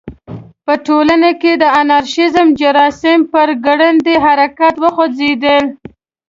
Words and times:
په 0.65 0.73
ټولنه 0.87 1.29
کې 1.41 1.51
د 1.57 1.63
انارشیزم 1.81 2.47
جراثیم 2.59 3.19
په 3.31 3.39
ګړندي 3.65 4.15
حرکت 4.25 4.75
وخوځېدل. 4.83 5.63